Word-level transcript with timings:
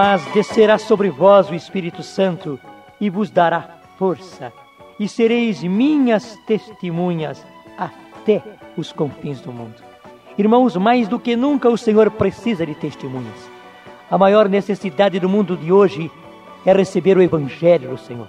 Mas 0.00 0.24
descerá 0.26 0.78
sobre 0.78 1.10
vós 1.10 1.50
o 1.50 1.56
Espírito 1.56 2.04
Santo 2.04 2.56
e 3.00 3.10
vos 3.10 3.32
dará 3.32 3.80
força, 3.98 4.52
e 4.96 5.08
sereis 5.08 5.60
minhas 5.64 6.38
testemunhas 6.46 7.44
até 7.76 8.40
os 8.76 8.92
confins 8.92 9.40
do 9.40 9.50
mundo. 9.50 9.74
Irmãos, 10.38 10.76
mais 10.76 11.08
do 11.08 11.18
que 11.18 11.34
nunca 11.34 11.68
o 11.68 11.76
Senhor 11.76 12.12
precisa 12.12 12.64
de 12.64 12.76
testemunhas. 12.76 13.50
A 14.08 14.16
maior 14.16 14.48
necessidade 14.48 15.18
do 15.18 15.28
mundo 15.28 15.56
de 15.56 15.72
hoje 15.72 16.08
é 16.64 16.72
receber 16.72 17.18
o 17.18 17.22
Evangelho 17.22 17.90
do 17.90 17.98
Senhor. 17.98 18.28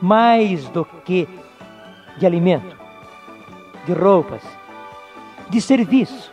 Mais 0.00 0.70
do 0.70 0.86
que 1.04 1.28
de 2.16 2.24
alimento, 2.24 2.78
de 3.84 3.92
roupas, 3.92 4.42
de 5.50 5.60
serviço. 5.60 6.32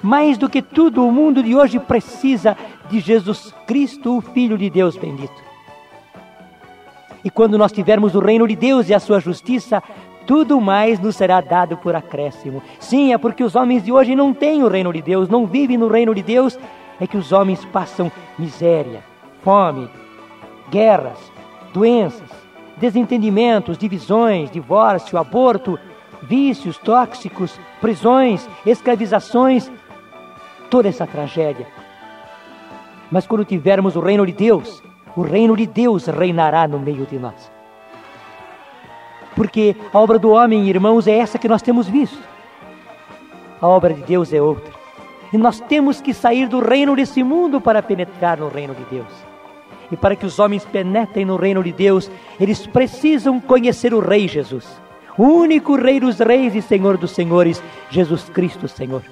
Mais 0.00 0.38
do 0.38 0.48
que 0.48 0.62
tudo, 0.62 1.04
o 1.04 1.10
mundo 1.10 1.42
de 1.42 1.56
hoje 1.56 1.80
precisa 1.80 2.56
de 2.90 3.00
Jesus 3.00 3.54
Cristo, 3.66 4.16
o 4.16 4.20
Filho 4.20 4.58
de 4.58 4.68
Deus 4.68 4.96
bendito. 4.96 5.42
E 7.24 7.30
quando 7.30 7.56
nós 7.56 7.72
tivermos 7.72 8.14
o 8.14 8.20
reino 8.20 8.46
de 8.48 8.56
Deus 8.56 8.88
e 8.88 8.94
a 8.94 9.00
sua 9.00 9.20
justiça, 9.20 9.82
tudo 10.26 10.60
mais 10.60 10.98
nos 10.98 11.16
será 11.16 11.40
dado 11.40 11.76
por 11.76 11.94
acréscimo. 11.94 12.62
Sim, 12.80 13.12
é 13.12 13.18
porque 13.18 13.44
os 13.44 13.54
homens 13.54 13.84
de 13.84 13.92
hoje 13.92 14.14
não 14.14 14.32
têm 14.32 14.62
o 14.62 14.68
reino 14.68 14.92
de 14.92 15.02
Deus, 15.02 15.28
não 15.28 15.46
vivem 15.46 15.76
no 15.76 15.88
reino 15.88 16.14
de 16.14 16.22
Deus, 16.22 16.58
é 17.00 17.06
que 17.06 17.16
os 17.16 17.32
homens 17.32 17.64
passam 17.66 18.10
miséria, 18.38 19.02
fome, 19.42 19.88
guerras, 20.70 21.18
doenças, 21.72 22.30
desentendimentos, 22.76 23.78
divisões, 23.78 24.50
divórcio, 24.50 25.18
aborto, 25.18 25.78
vícios 26.22 26.78
tóxicos, 26.78 27.58
prisões, 27.80 28.48
escravizações, 28.64 29.70
toda 30.70 30.88
essa 30.88 31.06
tragédia. 31.06 31.66
Mas 33.12 33.26
quando 33.26 33.44
tivermos 33.44 33.94
o 33.94 34.00
reino 34.00 34.24
de 34.24 34.32
Deus, 34.32 34.82
o 35.14 35.20
reino 35.20 35.54
de 35.54 35.66
Deus 35.66 36.06
reinará 36.06 36.66
no 36.66 36.78
meio 36.78 37.04
de 37.04 37.18
nós. 37.18 37.52
Porque 39.36 39.76
a 39.92 39.98
obra 39.98 40.18
do 40.18 40.30
homem, 40.30 40.66
irmãos, 40.66 41.06
é 41.06 41.18
essa 41.18 41.38
que 41.38 41.48
nós 41.48 41.60
temos 41.60 41.86
visto. 41.86 42.18
A 43.60 43.68
obra 43.68 43.92
de 43.92 44.02
Deus 44.02 44.32
é 44.32 44.40
outra. 44.40 44.72
E 45.30 45.36
nós 45.36 45.60
temos 45.60 46.00
que 46.00 46.14
sair 46.14 46.48
do 46.48 46.58
reino 46.58 46.96
desse 46.96 47.22
mundo 47.22 47.60
para 47.60 47.82
penetrar 47.82 48.38
no 48.38 48.48
reino 48.48 48.74
de 48.74 48.84
Deus. 48.84 49.12
E 49.90 49.96
para 49.96 50.16
que 50.16 50.24
os 50.24 50.38
homens 50.38 50.64
penetrem 50.64 51.26
no 51.26 51.36
reino 51.36 51.62
de 51.62 51.70
Deus, 51.70 52.10
eles 52.40 52.66
precisam 52.66 53.38
conhecer 53.38 53.92
o 53.92 54.00
Rei 54.00 54.26
Jesus, 54.26 54.66
o 55.18 55.24
único 55.24 55.76
Rei 55.76 56.00
dos 56.00 56.18
Reis 56.18 56.54
e 56.54 56.62
Senhor 56.62 56.96
dos 56.96 57.10
Senhores, 57.10 57.62
Jesus 57.90 58.30
Cristo, 58.30 58.66
Senhor. 58.68 59.02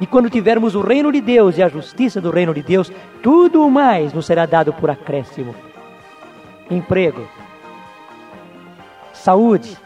E 0.00 0.06
quando 0.06 0.28
tivermos 0.28 0.74
o 0.74 0.80
reino 0.80 1.10
de 1.10 1.20
Deus 1.20 1.56
e 1.56 1.62
a 1.62 1.68
justiça 1.68 2.20
do 2.20 2.30
reino 2.30 2.52
de 2.52 2.62
Deus, 2.62 2.92
tudo 3.22 3.68
mais 3.70 4.12
nos 4.12 4.26
será 4.26 4.44
dado 4.44 4.72
por 4.72 4.90
acréscimo. 4.90 5.54
Emprego, 6.70 7.26
saúde, 9.12 9.76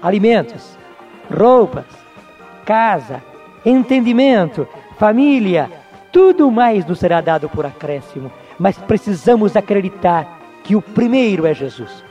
alimentos, 0.00 0.76
roupas, 1.30 1.84
casa, 2.64 3.22
entendimento, 3.64 4.66
família, 4.98 5.70
tudo 6.10 6.50
mais 6.50 6.86
nos 6.86 6.98
será 6.98 7.20
dado 7.20 7.48
por 7.48 7.66
acréscimo. 7.66 8.32
Mas 8.58 8.78
precisamos 8.78 9.56
acreditar 9.56 10.40
que 10.64 10.74
o 10.74 10.80
primeiro 10.80 11.46
é 11.46 11.52
Jesus. 11.54 12.04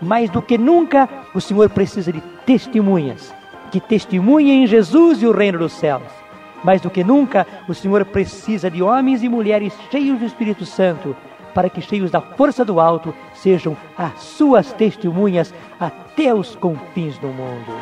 Mais 0.00 0.30
do 0.30 0.40
que 0.40 0.56
nunca, 0.56 1.08
o 1.34 1.40
Senhor 1.40 1.68
precisa 1.68 2.10
de 2.12 2.20
testemunhas 2.46 3.34
que 3.70 3.80
testemunhem 3.80 4.66
Jesus 4.66 5.22
e 5.22 5.26
o 5.26 5.32
reino 5.32 5.58
dos 5.58 5.72
céus. 5.72 6.19
Mais 6.62 6.80
do 6.80 6.90
que 6.90 7.02
nunca, 7.02 7.46
o 7.68 7.74
Senhor 7.74 8.04
precisa 8.04 8.70
de 8.70 8.82
homens 8.82 9.22
e 9.22 9.28
mulheres 9.28 9.74
cheios 9.90 10.18
do 10.18 10.26
Espírito 10.26 10.66
Santo, 10.66 11.16
para 11.54 11.70
que, 11.70 11.80
cheios 11.80 12.10
da 12.10 12.20
força 12.20 12.64
do 12.64 12.78
alto, 12.78 13.14
sejam 13.34 13.76
as 13.96 14.20
suas 14.20 14.72
testemunhas 14.72 15.52
até 15.78 16.34
os 16.34 16.54
confins 16.54 17.18
do 17.18 17.28
mundo. 17.28 17.72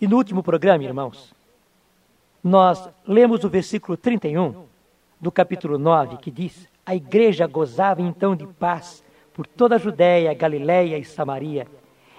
E 0.00 0.06
no 0.06 0.16
último 0.16 0.42
programa, 0.42 0.84
irmãos, 0.84 1.34
nós 2.42 2.88
lemos 3.06 3.44
o 3.44 3.48
versículo 3.48 3.96
31 3.96 4.64
do 5.20 5.32
capítulo 5.32 5.78
9, 5.78 6.18
que 6.18 6.30
diz: 6.30 6.68
A 6.84 6.94
igreja 6.94 7.46
gozava 7.46 8.02
então 8.02 8.36
de 8.36 8.46
paz 8.46 9.02
por 9.36 9.46
toda 9.46 9.74
a 9.74 9.78
Judéia, 9.78 10.32
Galiléia 10.32 10.96
e 10.96 11.04
Samaria. 11.04 11.66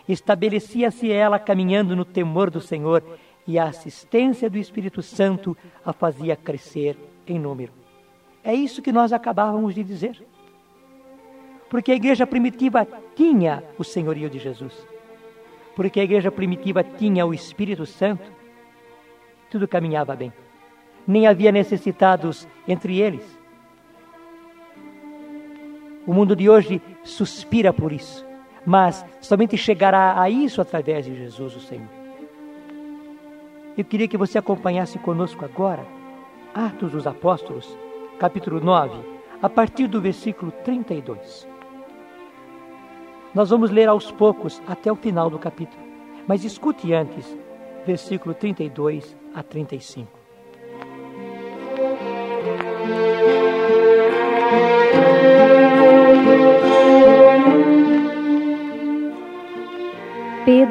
Estabelecia-se 0.08 1.12
ela 1.12 1.40
caminhando 1.40 1.96
no 1.96 2.06
temor 2.06 2.52
do 2.52 2.62
Senhor 2.62 3.04
e 3.48 3.58
a 3.58 3.64
assistência 3.64 4.48
do 4.48 4.60
Espírito 4.60 5.02
Santo 5.02 5.58
a 5.84 5.92
fazia 5.92 6.36
crescer 6.36 6.96
em 7.26 7.40
número. 7.40 7.74
É 8.44 8.54
isso 8.54 8.84
que 8.84 8.92
nós 8.92 9.12
acabávamos 9.12 9.74
de 9.74 9.84
dizer. 9.84 10.24
Porque 11.72 11.92
a 11.92 11.96
igreja 11.96 12.28
primitiva 12.28 12.88
tinha 13.16 13.64
o 13.80 13.84
senhorio 13.84 14.30
de 14.30 14.38
Jesus. 14.38 14.88
Porque 15.76 16.00
a 16.00 16.04
igreja 16.04 16.32
primitiva 16.32 16.84
tinha 16.84 17.26
o 17.26 17.34
Espírito 17.34 17.88
Santo. 17.88 18.32
Tudo 19.50 19.68
caminhava 19.68 20.16
bem. 20.16 20.32
Nem 21.08 21.26
havia 21.26 21.52
necessitados 21.52 22.48
entre 22.68 23.00
eles 23.00 23.37
o 26.08 26.14
mundo 26.14 26.36
de 26.38 26.50
hoje 26.50 26.82
suspira 27.04 27.74
por 27.74 27.92
isso, 27.92 28.26
mas 28.66 29.06
somente 29.20 29.58
chegará 29.58 30.20
a 30.20 30.30
isso 30.30 30.62
através 30.62 31.06
de 31.06 31.14
Jesus, 31.14 31.58
o 31.58 31.60
Senhor. 31.60 31.90
Eu 33.78 33.84
queria 33.84 34.08
que 34.08 34.18
você 34.18 34.38
acompanhasse 34.38 34.98
conosco 34.98 35.44
agora 35.44 35.86
Atos 36.56 36.94
dos 36.94 37.06
Apóstolos, 37.06 37.78
capítulo 38.18 38.62
9, 38.62 38.98
a 39.42 39.50
partir 39.50 39.88
do 39.88 40.02
versículo 40.02 40.52
32. 40.64 41.46
Nós 43.36 43.50
vamos 43.50 43.70
ler 43.70 43.90
aos 43.90 44.10
poucos 44.10 44.62
até 44.66 44.90
o 44.90 44.96
final 44.96 45.30
do 45.30 45.38
capítulo, 45.38 45.84
mas 46.26 46.46
escute 46.46 46.94
antes, 46.94 47.38
versículo 47.86 48.34
32 48.34 49.16
a 49.36 49.44
35. 49.44 50.27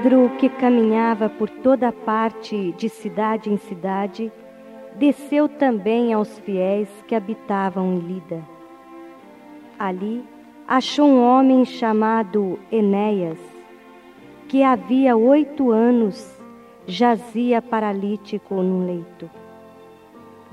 Pedro, 0.06 0.31
que 0.39 0.49
caminhava 0.49 1.28
por 1.28 1.50
toda 1.50 1.91
parte 1.91 2.71
de 2.78 2.89
cidade 2.89 3.50
em 3.50 3.56
cidade, 3.56 4.31
desceu 4.94 5.49
também 5.49 6.12
aos 6.12 6.39
fiéis 6.39 6.89
que 7.09 7.15
habitavam 7.17 7.94
em 7.94 7.99
Lida. 7.99 8.41
Ali 9.77 10.22
achou 10.69 11.09
um 11.09 11.21
homem 11.21 11.65
chamado 11.65 12.56
Enéas, 12.71 13.41
que 14.47 14.62
havia 14.62 15.17
oito 15.17 15.72
anos 15.72 16.38
jazia 16.87 17.61
paralítico 17.61 18.55
num 18.62 18.87
leito. 18.87 19.28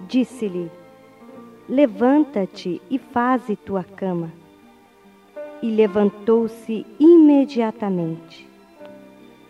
Disse-lhe: 0.08 0.72
Levanta-te 1.70 2.82
e 2.90 2.98
faze 2.98 3.56
tua 3.56 3.84
cama. 3.84 4.34
E 5.62 5.70
levantou-se 5.70 6.88
imediatamente 7.00 8.52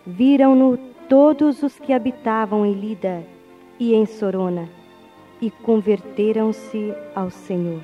Viram-no 0.06 0.78
todos 1.08 1.64
os 1.64 1.80
que 1.80 1.94
habitavam 1.94 2.66
em 2.66 2.74
Lida 2.74 3.24
e 3.80 3.94
em 3.94 4.06
Sorona, 4.06 4.70
e 5.42 5.50
converteram-se 5.50 6.94
ao 7.16 7.30
Senhor. 7.30 7.82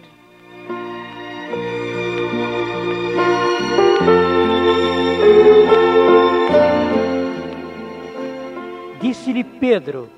Disse-lhe 9.01 9.43
Pedro, 9.43 10.09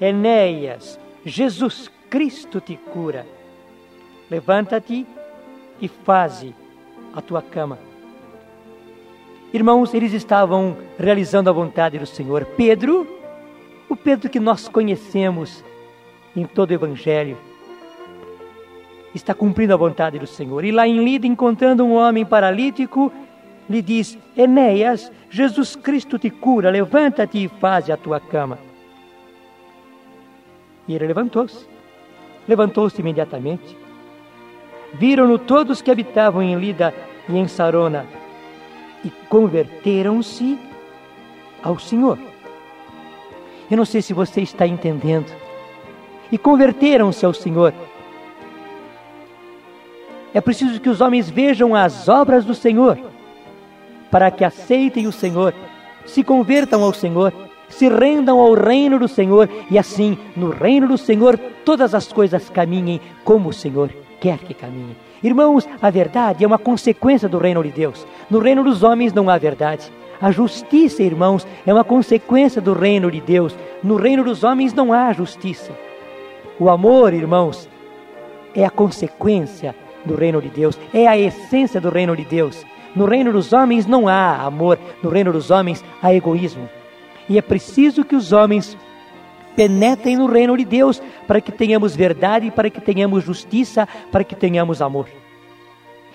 Enéas, 0.00 0.98
Jesus 1.24 1.90
Cristo 2.10 2.60
te 2.60 2.76
cura. 2.76 3.26
Levanta-te 4.28 5.06
e 5.80 5.88
faze 5.88 6.54
a 7.14 7.22
tua 7.22 7.40
cama. 7.42 7.78
Irmãos, 9.54 9.94
eles 9.94 10.12
estavam 10.12 10.76
realizando 10.98 11.48
a 11.48 11.52
vontade 11.52 11.96
do 11.96 12.06
Senhor. 12.06 12.44
Pedro, 12.56 13.06
o 13.88 13.94
Pedro 13.94 14.28
que 14.28 14.40
nós 14.40 14.66
conhecemos 14.66 15.64
em 16.34 16.44
todo 16.44 16.72
o 16.72 16.74
Evangelho, 16.74 17.38
está 19.14 19.32
cumprindo 19.32 19.72
a 19.72 19.76
vontade 19.76 20.18
do 20.18 20.26
Senhor. 20.26 20.64
E 20.64 20.72
lá 20.72 20.88
em 20.88 21.04
Lida, 21.04 21.28
encontrando 21.28 21.84
um 21.84 21.94
homem 21.94 22.26
paralítico, 22.26 23.12
lhe 23.70 23.80
diz: 23.80 24.18
Enéas, 24.36 25.12
Jesus 25.30 25.76
Cristo 25.76 26.18
te 26.18 26.30
cura, 26.30 26.68
levanta-te 26.68 27.44
e 27.44 27.48
faze 27.48 27.92
a 27.92 27.96
tua 27.96 28.18
cama. 28.18 28.58
E 30.88 30.96
ele 30.96 31.06
levantou-se. 31.06 31.64
Levantou-se 32.48 33.00
imediatamente. 33.00 33.78
Viram-no 34.94 35.38
todos 35.38 35.80
que 35.80 35.92
habitavam 35.92 36.42
em 36.42 36.58
Lida 36.58 36.92
e 37.28 37.38
em 37.38 37.46
Sarona 37.46 38.23
e 39.04 39.10
converteram-se 39.28 40.58
ao 41.62 41.78
Senhor. 41.78 42.18
Eu 43.70 43.76
não 43.76 43.84
sei 43.84 44.02
se 44.02 44.12
você 44.12 44.40
está 44.40 44.66
entendendo. 44.66 45.32
E 46.30 46.38
converteram-se 46.38 47.24
ao 47.24 47.34
Senhor. 47.34 47.72
É 50.32 50.40
preciso 50.40 50.80
que 50.80 50.88
os 50.88 51.00
homens 51.00 51.30
vejam 51.30 51.74
as 51.74 52.08
obras 52.08 52.44
do 52.44 52.54
Senhor, 52.54 52.98
para 54.10 54.30
que 54.30 54.44
aceitem 54.44 55.06
o 55.06 55.12
Senhor, 55.12 55.54
se 56.04 56.24
convertam 56.24 56.82
ao 56.82 56.92
Senhor, 56.92 57.32
se 57.68 57.88
rendam 57.88 58.40
ao 58.40 58.54
reino 58.54 58.98
do 58.98 59.06
Senhor, 59.06 59.48
e 59.70 59.78
assim, 59.78 60.18
no 60.36 60.50
reino 60.50 60.88
do 60.88 60.98
Senhor, 60.98 61.38
todas 61.64 61.94
as 61.94 62.12
coisas 62.12 62.50
caminhem 62.50 63.00
como 63.22 63.50
o 63.50 63.52
Senhor 63.52 63.90
quer 64.24 64.38
que 64.38 64.54
caminhem. 64.54 64.96
Irmãos, 65.22 65.68
a 65.82 65.90
verdade 65.90 66.44
é 66.44 66.46
uma 66.46 66.58
consequência 66.58 67.28
do 67.28 67.36
reino 67.36 67.62
de 67.62 67.70
Deus. 67.70 68.06
No 68.30 68.38
reino 68.38 68.64
dos 68.64 68.82
homens 68.82 69.12
não 69.12 69.28
há 69.28 69.36
verdade. 69.36 69.92
A 70.18 70.30
justiça, 70.30 71.02
irmãos, 71.02 71.46
é 71.66 71.74
uma 71.74 71.84
consequência 71.84 72.58
do 72.58 72.72
reino 72.72 73.10
de 73.10 73.20
Deus. 73.20 73.54
No 73.82 73.96
reino 73.96 74.24
dos 74.24 74.42
homens 74.42 74.72
não 74.72 74.94
há 74.94 75.12
justiça. 75.12 75.72
O 76.58 76.70
amor, 76.70 77.12
irmãos, 77.12 77.68
é 78.54 78.64
a 78.64 78.70
consequência 78.70 79.74
do 80.06 80.14
reino 80.14 80.40
de 80.40 80.48
Deus, 80.48 80.78
é 80.94 81.06
a 81.06 81.18
essência 81.18 81.78
do 81.78 81.90
reino 81.90 82.16
de 82.16 82.24
Deus. 82.24 82.64
No 82.96 83.04
reino 83.04 83.30
dos 83.30 83.52
homens 83.52 83.84
não 83.84 84.08
há 84.08 84.36
amor, 84.36 84.78
no 85.02 85.10
reino 85.10 85.32
dos 85.32 85.50
homens 85.50 85.84
há 86.02 86.14
egoísmo. 86.14 86.66
E 87.28 87.36
é 87.36 87.42
preciso 87.42 88.04
que 88.04 88.16
os 88.16 88.32
homens 88.32 88.74
penetrem 89.56 90.16
no 90.16 90.26
reino 90.26 90.56
de 90.56 90.64
Deus 90.64 91.00
para 91.26 91.40
que 91.40 91.52
tenhamos 91.52 91.94
verdade, 91.94 92.50
para 92.50 92.70
que 92.70 92.80
tenhamos 92.80 93.24
justiça, 93.24 93.88
para 94.10 94.24
que 94.24 94.34
tenhamos 94.34 94.82
amor. 94.82 95.08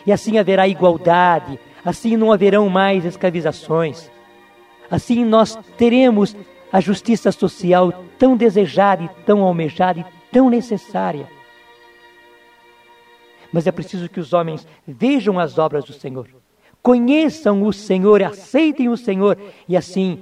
E 0.06 0.12
assim 0.12 0.38
haverá 0.38 0.68
igualdade, 0.68 1.59
assim 1.83 2.18
não 2.18 2.31
haverão 2.31 2.69
mais 2.69 3.06
escravizações. 3.06 4.09
Assim 4.89 5.24
nós 5.24 5.57
teremos 5.77 6.36
a 6.71 6.80
justiça 6.80 7.31
social 7.31 7.94
tão 8.18 8.36
desejada 8.36 9.03
e 9.03 9.09
tão 9.25 9.44
almejada 9.44 10.00
e 10.00 10.06
tão 10.31 10.50
necessária. 10.50 11.27
Mas 13.51 13.65
é 13.65 13.71
preciso 13.71 14.09
que 14.09 14.19
os 14.19 14.33
homens 14.33 14.68
vejam 14.88 15.39
as 15.39 15.57
obras 15.57 15.83
do 15.85 15.94
Senhor, 15.94 16.27
conheçam 16.81 17.63
o 17.63 17.74
Senhor, 17.74 18.21
aceitem 18.21 18.89
o 18.89 18.97
Senhor 18.97 19.38
e 19.68 19.75
assim, 19.75 20.19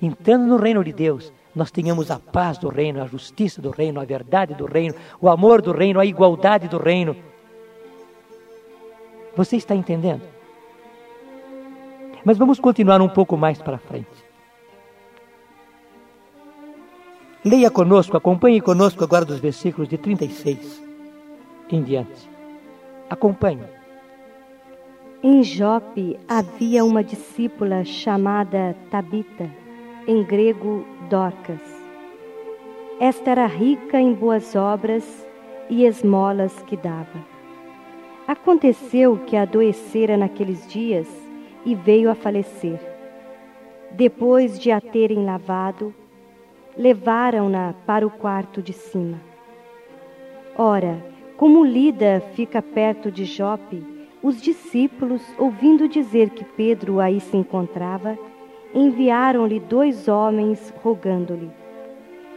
entrando 0.00 0.46
no 0.46 0.56
reino 0.56 0.84
de 0.84 0.92
Deus, 0.92 1.32
nós 1.58 1.72
tenhamos 1.72 2.08
a 2.08 2.20
paz 2.20 2.56
do 2.56 2.68
reino, 2.68 3.02
a 3.02 3.06
justiça 3.06 3.60
do 3.60 3.70
reino, 3.70 4.00
a 4.00 4.04
verdade 4.04 4.54
do 4.54 4.64
reino, 4.64 4.94
o 5.20 5.28
amor 5.28 5.60
do 5.60 5.72
reino, 5.72 5.98
a 5.98 6.06
igualdade 6.06 6.68
do 6.68 6.78
reino. 6.78 7.16
Você 9.36 9.56
está 9.56 9.74
entendendo? 9.74 10.22
Mas 12.24 12.38
vamos 12.38 12.60
continuar 12.60 13.02
um 13.02 13.08
pouco 13.08 13.36
mais 13.36 13.60
para 13.60 13.76
frente. 13.76 14.06
Leia 17.44 17.72
conosco, 17.72 18.16
acompanhe 18.16 18.60
conosco 18.60 19.02
agora 19.02 19.24
dos 19.24 19.40
versículos 19.40 19.88
de 19.88 19.98
36 19.98 20.80
em 21.70 21.82
diante. 21.82 22.30
Acompanhe. 23.10 23.64
Em 25.24 25.42
Jope 25.42 26.20
havia 26.28 26.84
uma 26.84 27.02
discípula 27.02 27.84
chamada 27.84 28.76
Tabita, 28.92 29.50
em 30.08 30.22
grego 30.22 30.86
Dorcas. 31.10 31.60
Esta 32.98 33.30
era 33.32 33.46
rica 33.46 34.00
em 34.00 34.14
boas 34.14 34.56
obras 34.56 35.04
e 35.68 35.84
esmolas 35.84 36.62
que 36.62 36.78
dava. 36.78 37.22
Aconteceu 38.26 39.18
que 39.26 39.36
adoecera 39.36 40.16
naqueles 40.16 40.66
dias 40.66 41.06
e 41.62 41.74
veio 41.74 42.10
a 42.10 42.14
falecer. 42.14 42.80
Depois 43.90 44.58
de 44.58 44.70
a 44.70 44.80
terem 44.80 45.26
lavado, 45.26 45.94
levaram-na 46.74 47.74
para 47.84 48.06
o 48.06 48.10
quarto 48.10 48.62
de 48.62 48.72
cima. 48.72 49.20
Ora, 50.56 51.04
como 51.36 51.62
Lida 51.62 52.22
fica 52.32 52.62
perto 52.62 53.12
de 53.12 53.26
Jope, 53.26 53.84
os 54.22 54.40
discípulos, 54.40 55.22
ouvindo 55.38 55.86
dizer 55.86 56.30
que 56.30 56.44
Pedro 56.44 56.98
aí 56.98 57.20
se 57.20 57.36
encontrava, 57.36 58.18
enviaram-lhe 58.74 59.60
dois 59.60 60.08
homens, 60.08 60.72
rogando-lhe: 60.82 61.50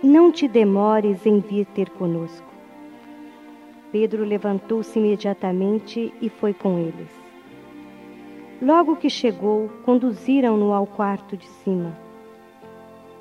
Não 0.03 0.31
te 0.31 0.47
demores 0.47 1.25
em 1.25 1.39
vir 1.39 1.65
ter 1.67 1.89
conosco. 1.89 2.47
Pedro 3.91 4.23
levantou-se 4.23 4.97
imediatamente 4.97 6.13
e 6.21 6.29
foi 6.29 6.53
com 6.53 6.79
eles. 6.79 7.09
Logo 8.61 8.95
que 8.95 9.09
chegou, 9.09 9.69
conduziram-no 9.83 10.71
ao 10.71 10.87
quarto 10.87 11.35
de 11.35 11.47
cima. 11.47 11.97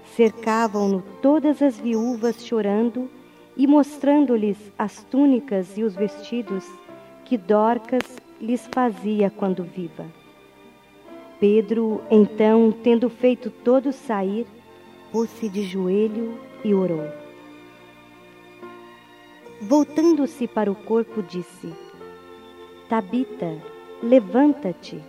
Cercavam-no 0.05 1.03
todas 1.23 1.63
as 1.63 1.79
viúvas 1.79 2.45
chorando 2.45 3.11
e 3.57 3.67
mostrando-lhes 3.67 4.73
as 4.79 5.03
túnicas 5.05 5.77
e 5.77 5.83
os 5.83 5.95
vestidos 5.95 6.67
que 7.25 7.37
Dorcas 7.37 8.19
lhes 8.41 8.69
fazia 8.73 9.31
quando 9.31 9.65
viva. 9.65 10.20
Pedro, 11.41 12.03
então, 12.11 12.71
tendo 12.71 13.09
feito 13.09 13.51
todos 13.51 13.97
sair, 13.97 14.47
pôs-se 15.11 15.49
de 15.49 15.63
joelho 15.63 16.39
e 16.63 16.75
orou. 16.75 17.09
Voltando-se 19.63 20.47
para 20.47 20.71
o 20.71 20.75
corpo, 20.75 21.23
disse: 21.23 21.73
Tabita, 22.91 23.57
levanta-te. 24.03 25.03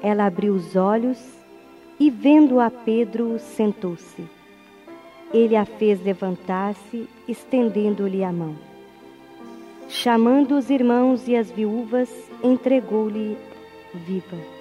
Ela 0.00 0.26
abriu 0.26 0.54
os 0.54 0.76
olhos 0.76 1.18
e, 1.98 2.08
vendo 2.08 2.60
a 2.60 2.70
Pedro, 2.70 3.38
sentou-se. 3.40 4.24
Ele 5.34 5.56
a 5.56 5.64
fez 5.64 6.00
levantar-se, 6.04 7.08
estendendo-lhe 7.26 8.22
a 8.22 8.30
mão. 8.30 8.56
Chamando 9.88 10.56
os 10.56 10.70
irmãos 10.70 11.26
e 11.26 11.34
as 11.34 11.50
viúvas, 11.50 12.10
entregou-lhe 12.44 13.36
viva. 13.92 14.55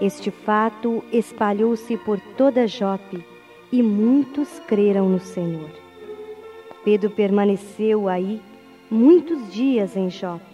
Este 0.00 0.30
fato 0.30 1.02
espalhou-se 1.10 1.96
por 1.98 2.20
toda 2.36 2.66
Jope 2.66 3.24
e 3.72 3.82
muitos 3.82 4.60
creram 4.66 5.08
no 5.08 5.18
Senhor. 5.18 5.70
Pedro 6.84 7.10
permaneceu 7.10 8.08
aí 8.08 8.40
muitos 8.90 9.52
dias 9.52 9.96
em 9.96 10.10
Jope, 10.10 10.44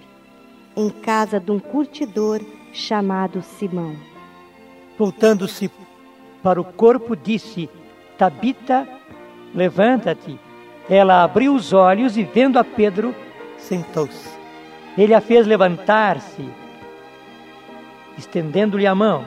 em 0.76 0.88
casa 0.88 1.40
de 1.40 1.50
um 1.50 1.58
curtidor 1.58 2.40
chamado 2.72 3.42
Simão. 3.42 3.96
Voltando-se 4.96 5.70
para 6.42 6.60
o 6.60 6.64
corpo, 6.64 7.16
disse: 7.16 7.68
Tabita, 8.16 8.88
levanta-te. 9.54 10.38
Ela 10.88 11.22
abriu 11.22 11.54
os 11.54 11.72
olhos 11.72 12.16
e, 12.16 12.22
vendo 12.22 12.58
a 12.58 12.64
Pedro, 12.64 13.14
sentou-se. 13.58 14.30
Ele 14.96 15.14
a 15.14 15.20
fez 15.20 15.46
levantar-se, 15.46 16.48
estendendo-lhe 18.18 18.86
a 18.86 18.94
mão. 18.94 19.24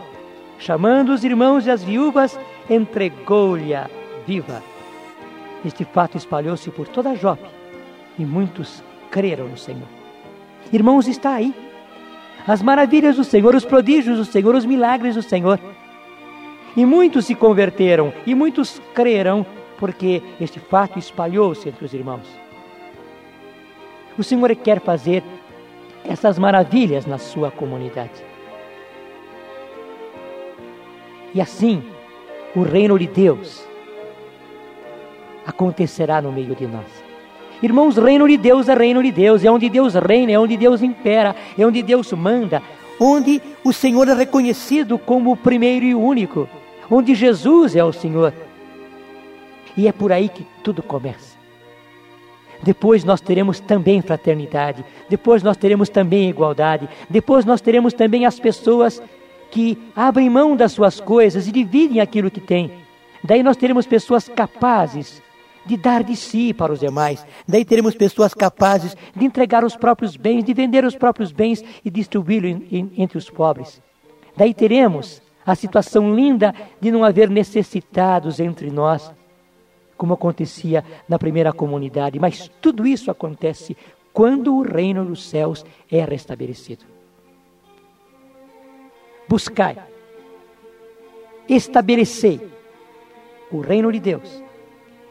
Chamando 0.57 1.09
os 1.09 1.23
irmãos 1.23 1.65
e 1.65 1.71
as 1.71 1.83
viúvas, 1.83 2.39
entregou-lhe 2.69 3.73
a 3.73 3.89
viva. 4.25 4.63
Este 5.65 5.83
fato 5.83 6.17
espalhou-se 6.17 6.69
por 6.71 6.87
toda 6.87 7.11
a 7.11 7.15
Jope 7.15 7.47
e 8.17 8.25
muitos 8.25 8.83
creram 9.09 9.47
no 9.47 9.57
Senhor. 9.57 9.87
Irmãos, 10.71 11.07
está 11.07 11.33
aí 11.33 11.53
as 12.47 12.61
maravilhas 12.61 13.15
do 13.15 13.23
Senhor, 13.23 13.55
os 13.55 13.65
prodígios 13.65 14.17
do 14.17 14.25
Senhor, 14.25 14.53
os 14.53 14.65
milagres 14.65 15.15
do 15.15 15.21
Senhor. 15.21 15.59
E 16.77 16.85
muitos 16.85 17.25
se 17.25 17.33
converteram 17.33 18.13
e 18.25 18.35
muitos 18.35 18.81
creram, 18.93 19.45
porque 19.77 20.21
este 20.39 20.59
fato 20.59 20.99
espalhou-se 20.99 21.67
entre 21.67 21.85
os 21.85 21.93
irmãos. 21.93 22.27
O 24.17 24.23
Senhor 24.23 24.55
quer 24.55 24.79
fazer 24.79 25.23
essas 26.07 26.37
maravilhas 26.37 27.05
na 27.05 27.17
sua 27.17 27.49
comunidade. 27.49 28.34
E 31.35 31.41
assim, 31.41 31.83
o 32.55 32.63
reino 32.63 32.97
de 32.97 33.07
Deus 33.07 33.67
acontecerá 35.45 36.21
no 36.21 36.31
meio 36.31 36.55
de 36.55 36.65
nós. 36.65 36.85
Irmãos, 37.61 37.97
reino 37.97 38.25
de 38.25 38.37
Deus 38.37 38.69
é 38.69 38.73
reino 38.73 39.03
de 39.03 39.11
Deus, 39.11 39.43
é 39.43 39.51
onde 39.51 39.69
Deus 39.69 39.95
reina, 39.95 40.31
é 40.31 40.39
onde 40.39 40.55
Deus 40.55 40.81
impera, 40.81 41.35
é 41.57 41.65
onde 41.65 41.83
Deus 41.83 42.13
manda, 42.13 42.63
onde 42.97 43.41
o 43.65 43.73
Senhor 43.73 44.07
é 44.07 44.13
reconhecido 44.13 44.97
como 44.97 45.33
o 45.33 45.35
primeiro 45.35 45.83
e 45.83 45.93
único, 45.93 46.47
onde 46.89 47.13
Jesus 47.13 47.75
é 47.75 47.83
o 47.83 47.91
Senhor. 47.91 48.33
E 49.75 49.89
é 49.89 49.91
por 49.91 50.13
aí 50.13 50.29
que 50.29 50.47
tudo 50.63 50.81
começa. 50.81 51.35
Depois 52.63 53.03
nós 53.03 53.19
teremos 53.19 53.59
também 53.59 54.01
fraternidade, 54.01 54.85
depois 55.09 55.43
nós 55.43 55.57
teremos 55.57 55.89
também 55.89 56.29
igualdade, 56.29 56.87
depois 57.09 57.43
nós 57.43 57.59
teremos 57.59 57.93
também 57.93 58.25
as 58.25 58.39
pessoas 58.39 59.03
que 59.51 59.77
abrem 59.95 60.29
mão 60.29 60.55
das 60.55 60.71
suas 60.71 60.99
coisas 60.99 61.47
e 61.47 61.51
dividem 61.51 62.01
aquilo 62.01 62.31
que 62.31 62.41
têm. 62.41 62.71
Daí 63.23 63.41
nós 63.41 63.57
teremos 63.57 63.87
pessoas 63.87 64.27
capazes 64.27 65.21
de 65.65 65.77
dar 65.77 66.03
de 66.03 66.15
si 66.15 66.53
para 66.53 66.71
os 66.71 66.79
demais. 66.79 67.25
Daí 67.47 67.65
teremos 67.65 67.95
pessoas 67.95 68.33
capazes 68.33 68.95
de 69.15 69.25
entregar 69.25 69.63
os 69.63 69.75
próprios 69.75 70.15
bens, 70.15 70.43
de 70.43 70.53
vender 70.53 70.85
os 70.85 70.95
próprios 70.95 71.31
bens 71.31 71.63
e 71.83 71.89
distribuí-los 71.89 72.61
entre 72.71 73.17
os 73.17 73.29
pobres. 73.29 73.81
Daí 74.37 74.53
teremos 74.53 75.21
a 75.45 75.55
situação 75.55 76.13
linda 76.13 76.53
de 76.79 76.91
não 76.91 77.03
haver 77.03 77.29
necessitados 77.29 78.39
entre 78.39 78.69
nós. 78.69 79.11
como 79.97 80.13
acontecia 80.13 80.83
na 81.07 81.17
primeira 81.17 81.53
comunidade, 81.53 82.19
mas 82.19 82.51
tudo 82.61 82.85
isso 82.85 83.09
acontece 83.09 83.77
quando 84.13 84.55
o 84.55 84.61
reino 84.61 85.05
dos 85.05 85.29
céus 85.29 85.65
é 85.91 86.03
restabelecido. 86.03 86.94
Buscai, 89.27 89.77
estabelecei 91.50 92.39
o 93.51 93.60
reino 93.60 93.91
de 93.91 94.00
Deus 94.00 94.44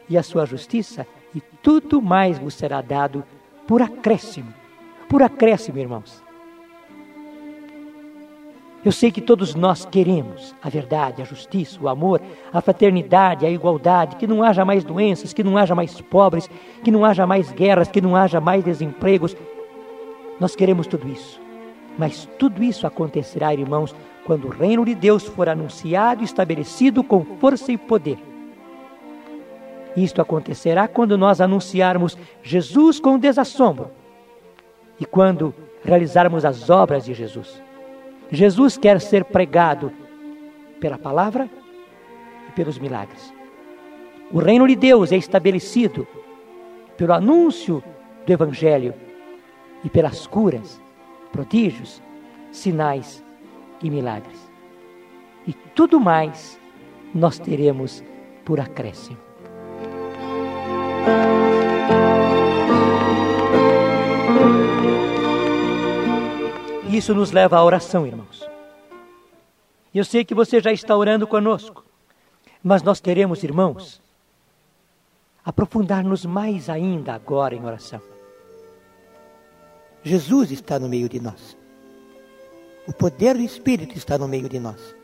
e 0.08 0.16
a 0.16 0.22
sua 0.22 0.44
justiça, 0.46 1.06
e 1.34 1.40
tudo 1.40 2.00
mais 2.00 2.38
vos 2.38 2.54
será 2.54 2.80
dado 2.80 3.24
por 3.66 3.82
acréscimo. 3.82 4.52
Por 5.08 5.22
acréscimo, 5.22 5.78
irmãos. 5.78 6.22
Eu 8.84 8.92
sei 8.92 9.10
que 9.10 9.22
todos 9.22 9.54
nós 9.54 9.86
queremos 9.86 10.54
a 10.62 10.68
verdade, 10.68 11.22
a 11.22 11.24
justiça, 11.24 11.80
o 11.80 11.88
amor, 11.88 12.20
a 12.52 12.60
fraternidade, 12.60 13.46
a 13.46 13.50
igualdade, 13.50 14.16
que 14.16 14.26
não 14.26 14.42
haja 14.42 14.62
mais 14.62 14.84
doenças, 14.84 15.32
que 15.32 15.42
não 15.42 15.56
haja 15.56 15.74
mais 15.74 15.98
pobres, 16.02 16.50
que 16.82 16.90
não 16.90 17.02
haja 17.02 17.26
mais 17.26 17.50
guerras, 17.50 17.88
que 17.88 18.00
não 18.00 18.14
haja 18.14 18.40
mais 18.40 18.62
desempregos. 18.62 19.34
Nós 20.38 20.54
queremos 20.54 20.86
tudo 20.86 21.08
isso. 21.08 21.43
Mas 21.98 22.28
tudo 22.38 22.62
isso 22.62 22.86
acontecerá, 22.86 23.54
irmãos, 23.54 23.94
quando 24.24 24.46
o 24.46 24.50
reino 24.50 24.84
de 24.84 24.94
Deus 24.94 25.24
for 25.24 25.48
anunciado 25.48 26.22
e 26.22 26.24
estabelecido 26.24 27.04
com 27.04 27.24
força 27.38 27.70
e 27.70 27.78
poder. 27.78 28.18
Isto 29.96 30.20
acontecerá 30.20 30.88
quando 30.88 31.16
nós 31.16 31.40
anunciarmos 31.40 32.18
Jesus 32.42 32.98
com 32.98 33.18
desassombro 33.18 33.90
e 34.98 35.04
quando 35.04 35.54
realizarmos 35.84 36.44
as 36.44 36.68
obras 36.68 37.04
de 37.04 37.14
Jesus. 37.14 37.62
Jesus 38.30 38.76
quer 38.76 39.00
ser 39.00 39.24
pregado 39.24 39.92
pela 40.80 40.98
palavra 40.98 41.48
e 42.48 42.52
pelos 42.52 42.78
milagres. 42.78 43.32
O 44.32 44.38
reino 44.38 44.66
de 44.66 44.74
Deus 44.74 45.12
é 45.12 45.16
estabelecido 45.16 46.06
pelo 46.96 47.12
anúncio 47.12 47.84
do 48.26 48.32
Evangelho 48.32 48.94
e 49.84 49.90
pelas 49.90 50.26
curas, 50.26 50.80
prodígios, 51.34 52.00
sinais 52.52 53.20
e 53.82 53.90
milagres. 53.90 54.38
E 55.44 55.52
tudo 55.52 55.98
mais 55.98 56.60
nós 57.12 57.40
teremos 57.40 58.04
por 58.44 58.60
acréscimo. 58.60 59.18
Isso 66.88 67.12
nos 67.12 67.32
leva 67.32 67.56
à 67.56 67.64
oração, 67.64 68.06
irmãos. 68.06 68.48
Eu 69.92 70.04
sei 70.04 70.24
que 70.24 70.36
você 70.36 70.60
já 70.60 70.70
está 70.70 70.96
orando 70.96 71.26
conosco, 71.26 71.84
mas 72.62 72.80
nós 72.84 73.00
queremos, 73.00 73.42
irmãos, 73.42 74.00
aprofundar-nos 75.44 76.24
mais 76.24 76.70
ainda 76.70 77.12
agora 77.12 77.56
em 77.56 77.64
oração. 77.64 78.13
Jesus 80.04 80.50
está 80.50 80.78
no 80.78 80.86
meio 80.86 81.08
de 81.08 81.18
nós. 81.18 81.56
O 82.86 82.92
poder 82.92 83.34
do 83.34 83.40
Espírito 83.40 83.96
está 83.96 84.18
no 84.18 84.28
meio 84.28 84.50
de 84.50 84.60
nós. 84.60 84.94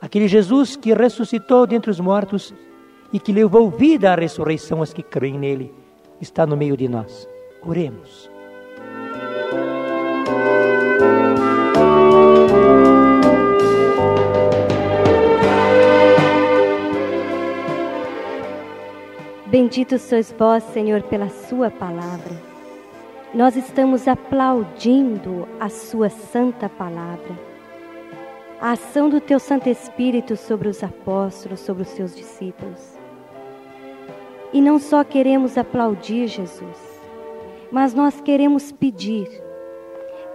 Aquele 0.00 0.28
Jesus 0.28 0.76
que 0.76 0.94
ressuscitou 0.94 1.66
dentre 1.66 1.90
os 1.90 1.98
mortos 1.98 2.54
e 3.12 3.18
que 3.18 3.32
levou 3.32 3.68
vida 3.68 4.12
à 4.12 4.14
ressurreição 4.14 4.78
aos 4.78 4.92
que 4.92 5.02
creem 5.02 5.36
nele, 5.36 5.74
está 6.20 6.46
no 6.46 6.56
meio 6.56 6.76
de 6.76 6.88
nós. 6.88 7.28
Oremos. 7.60 8.30
Bendito 19.46 19.98
sois 19.98 20.32
vós, 20.38 20.62
Senhor, 20.72 21.02
pela 21.02 21.28
Sua 21.28 21.68
palavra. 21.68 22.49
Nós 23.32 23.54
estamos 23.54 24.08
aplaudindo 24.08 25.46
a 25.60 25.68
Sua 25.68 26.10
santa 26.10 26.68
palavra. 26.68 27.38
A 28.60 28.72
ação 28.72 29.08
do 29.08 29.20
Teu 29.20 29.38
Santo 29.38 29.68
Espírito 29.68 30.36
sobre 30.36 30.66
os 30.66 30.82
apóstolos, 30.82 31.60
sobre 31.60 31.84
os 31.84 31.90
seus 31.90 32.14
discípulos. 32.14 32.98
E 34.52 34.60
não 34.60 34.80
só 34.80 35.04
queremos 35.04 35.56
aplaudir 35.56 36.26
Jesus, 36.26 37.00
mas 37.70 37.94
nós 37.94 38.20
queremos 38.20 38.72
pedir, 38.72 39.28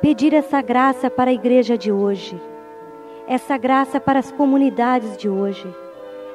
pedir 0.01 0.33
essa 0.33 0.61
graça 0.61 1.09
para 1.09 1.31
a 1.31 1.33
igreja 1.33 1.77
de 1.77 1.91
hoje, 1.91 2.41
essa 3.27 3.57
graça 3.57 3.99
para 3.99 4.19
as 4.19 4.31
comunidades 4.31 5.17
de 5.17 5.27
hoje, 5.27 5.67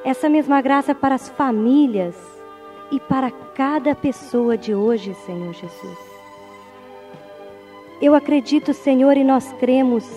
essa 0.05 0.29
mesma 0.29 0.61
graça 0.61 0.95
para 0.95 1.15
as 1.15 1.27
famílias 1.31 2.17
e 2.93 3.01
para 3.01 3.31
cada 3.31 3.95
pessoa 3.95 4.59
de 4.59 4.75
hoje, 4.75 5.15
Senhor 5.15 5.55
Jesus. 5.55 6.10
Eu 8.01 8.15
acredito, 8.15 8.73
Senhor, 8.73 9.15
e 9.17 9.23
nós 9.23 9.53
cremos 9.61 10.09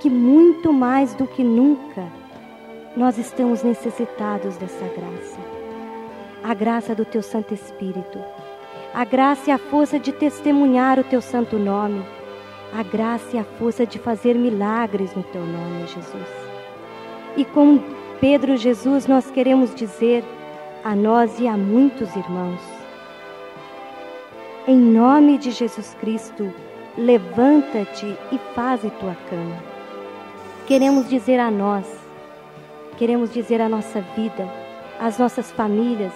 que 0.00 0.10
muito 0.10 0.72
mais 0.72 1.14
do 1.14 1.24
que 1.24 1.44
nunca 1.44 2.04
nós 2.96 3.16
estamos 3.16 3.62
necessitados 3.62 4.56
dessa 4.56 4.84
graça. 4.86 5.38
A 6.42 6.52
graça 6.52 6.96
do 6.96 7.04
Teu 7.04 7.22
Santo 7.22 7.54
Espírito, 7.54 8.18
a 8.92 9.04
graça 9.04 9.50
e 9.50 9.52
a 9.52 9.58
força 9.58 10.00
de 10.00 10.10
testemunhar 10.10 10.98
o 10.98 11.04
Teu 11.04 11.22
Santo 11.22 11.60
Nome, 11.60 12.04
a 12.76 12.82
graça 12.82 13.36
e 13.36 13.38
a 13.38 13.44
força 13.44 13.86
de 13.86 14.00
fazer 14.00 14.34
milagres 14.34 15.14
no 15.14 15.22
Teu 15.22 15.42
nome, 15.42 15.86
Jesus. 15.86 16.28
E 17.36 17.44
com 17.44 17.78
Pedro 18.20 18.56
Jesus 18.56 19.06
nós 19.06 19.30
queremos 19.30 19.72
dizer, 19.72 20.24
a 20.82 20.96
nós 20.96 21.38
e 21.38 21.46
a 21.46 21.56
muitos 21.56 22.16
irmãos. 22.16 22.60
Em 24.66 24.76
nome 24.76 25.38
de 25.38 25.52
Jesus 25.52 25.96
Cristo, 26.00 26.52
levanta-te 26.96 28.16
e 28.30 28.38
faze 28.54 28.90
tua 28.90 29.16
cama. 29.28 29.56
Queremos 30.66 31.08
dizer 31.08 31.38
a 31.38 31.50
nós, 31.50 31.86
queremos 32.96 33.32
dizer 33.32 33.60
a 33.60 33.68
nossa 33.68 34.00
vida, 34.14 34.48
às 35.00 35.18
nossas 35.18 35.50
famílias, 35.50 36.12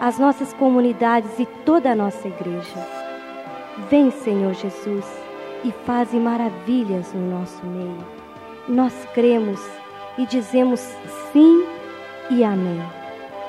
às 0.00 0.18
nossas 0.18 0.52
comunidades 0.54 1.38
e 1.38 1.46
toda 1.64 1.90
a 1.90 1.94
nossa 1.94 2.26
igreja. 2.26 2.86
Vem, 3.90 4.10
Senhor 4.10 4.54
Jesus, 4.54 5.04
e 5.64 5.72
faze 5.84 6.16
maravilhas 6.16 7.12
no 7.12 7.38
nosso 7.38 7.64
meio. 7.66 8.04
Nós 8.68 8.94
cremos 9.14 9.60
e 10.16 10.26
dizemos 10.26 10.80
sim 11.32 11.64
e 12.30 12.42
amém. 12.44 12.80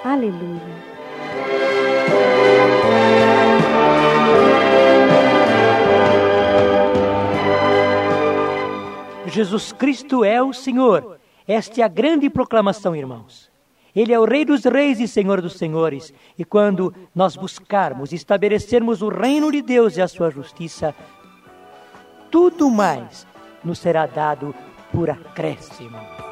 Aleluia. 0.03 0.90
Jesus 9.31 9.71
Cristo 9.71 10.23
é 10.23 10.41
o 10.41 10.53
Senhor. 10.53 11.19
Esta 11.47 11.81
é 11.81 11.83
a 11.83 11.88
grande 11.88 12.29
proclamação, 12.29 12.95
irmãos. 12.95 13.50
Ele 13.95 14.13
é 14.13 14.19
o 14.19 14.25
Rei 14.25 14.45
dos 14.45 14.63
Reis 14.63 15.00
e 15.00 15.07
Senhor 15.07 15.41
dos 15.41 15.57
Senhores. 15.57 16.13
E 16.38 16.45
quando 16.45 16.93
nós 17.13 17.35
buscarmos 17.35 18.13
estabelecermos 18.13 19.01
o 19.01 19.09
reino 19.09 19.51
de 19.51 19.61
Deus 19.61 19.97
e 19.97 20.01
a 20.01 20.07
sua 20.07 20.29
justiça, 20.29 20.95
tudo 22.29 22.69
mais 22.69 23.27
nos 23.63 23.79
será 23.79 24.05
dado 24.05 24.55
por 24.91 25.09
acréscimo. 25.09 26.30